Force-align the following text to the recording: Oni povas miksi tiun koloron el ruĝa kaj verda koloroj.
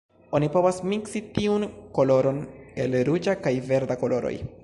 Oni 0.37 0.47
povas 0.53 0.79
miksi 0.93 1.21
tiun 1.35 1.65
koloron 1.99 2.41
el 2.85 2.99
ruĝa 3.11 3.39
kaj 3.47 3.55
verda 3.71 4.01
koloroj. 4.05 4.35